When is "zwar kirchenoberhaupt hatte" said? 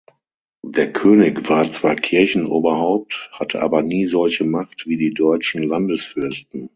1.69-3.61